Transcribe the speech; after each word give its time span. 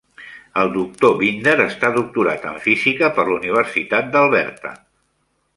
El 0.61 0.71
Doctor 0.77 1.13
Binder 1.19 1.53
està 1.67 1.91
doctorat 1.99 2.49
en 2.53 2.57
Física 2.65 3.13
per 3.19 3.29
la 3.31 3.37
Universitat 3.39 4.13
d'Alberta. 4.17 4.77